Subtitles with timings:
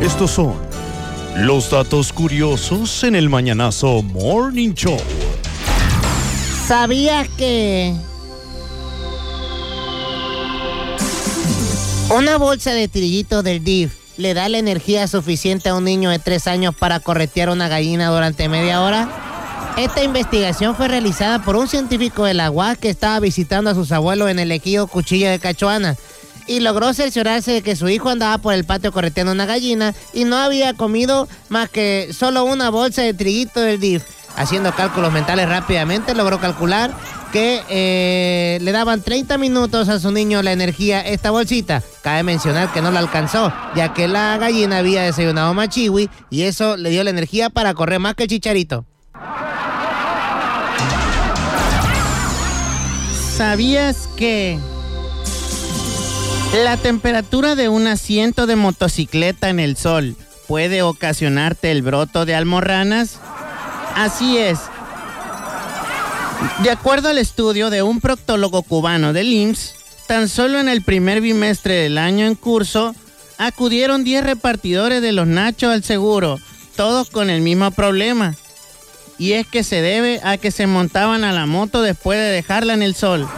[0.00, 0.54] Estos son
[1.38, 4.96] los datos curiosos en el Mañanazo Morning Show.
[6.68, 7.94] ¿Sabías que
[12.16, 16.20] una bolsa de trillito del DIF le da la energía suficiente a un niño de
[16.20, 19.08] 3 años para corretear una gallina durante media hora?
[19.76, 23.90] Esta investigación fue realizada por un científico de la UAS que estaba visitando a sus
[23.90, 25.96] abuelos en el ejido Cuchilla de Cachuana
[26.48, 30.24] y logró cerciorarse de que su hijo andaba por el patio correteando una gallina y
[30.24, 34.02] no había comido más que solo una bolsa de triguito del DIF.
[34.34, 36.92] Haciendo cálculos mentales rápidamente, logró calcular
[37.32, 41.82] que eh, le daban 30 minutos a su niño la energía esta bolsita.
[42.02, 46.76] Cabe mencionar que no la alcanzó, ya que la gallina había desayunado machiwi y eso
[46.76, 48.86] le dio la energía para correr más que el chicharito.
[53.36, 54.58] ¿Sabías que
[56.54, 60.16] la temperatura de un asiento de motocicleta en el sol
[60.46, 63.18] puede ocasionarte el broto de almorranas?
[63.94, 64.58] Así es.
[66.62, 69.74] De acuerdo al estudio de un proctólogo cubano del IMSS,
[70.06, 72.94] tan solo en el primer bimestre del año en curso
[73.36, 76.38] acudieron 10 repartidores de los nachos al seguro,
[76.76, 78.34] todos con el mismo problema.
[79.18, 82.74] Y es que se debe a que se montaban a la moto después de dejarla
[82.74, 83.28] en el sol.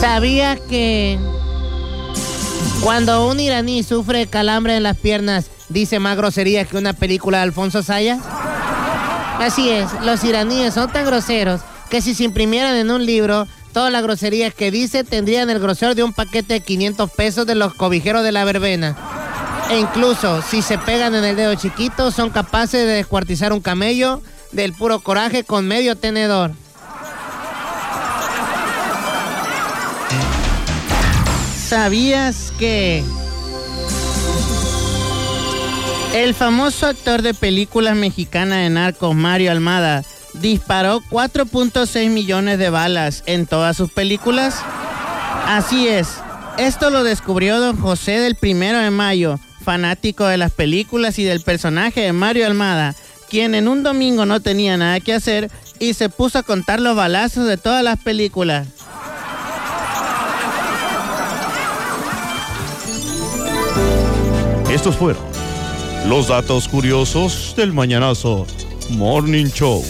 [0.00, 1.18] ¿Sabías que
[2.82, 7.44] cuando un iraní sufre calambre en las piernas, dice más groserías que una película de
[7.44, 8.20] Alfonso Sayas?
[9.40, 13.92] Así es, los iraníes son tan groseros que si se imprimieran en un libro, todas
[13.92, 17.74] las groserías que dice tendrían el grosor de un paquete de 500 pesos de los
[17.74, 18.96] cobijeros de la verbena.
[19.70, 24.22] E incluso si se pegan en el dedo chiquito, son capaces de descuartizar un camello
[24.52, 26.52] del puro coraje con medio tenedor.
[31.68, 33.04] ¿Sabías que
[36.14, 43.22] el famoso actor de películas mexicanas de narcos, Mario Almada, disparó 4.6 millones de balas
[43.26, 44.54] en todas sus películas?
[45.46, 46.08] Así es,
[46.56, 51.42] esto lo descubrió don José del Primero de Mayo, fanático de las películas y del
[51.42, 52.94] personaje de Mario Almada,
[53.28, 56.96] quien en un domingo no tenía nada que hacer y se puso a contar los
[56.96, 58.68] balazos de todas las películas.
[64.78, 65.24] Estos fueron
[66.08, 68.46] los datos curiosos del Mañanazo
[68.90, 69.82] Morning Show.